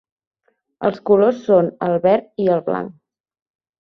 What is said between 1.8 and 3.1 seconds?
el verd i el blanc.